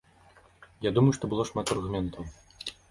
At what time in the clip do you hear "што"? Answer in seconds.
1.19-1.23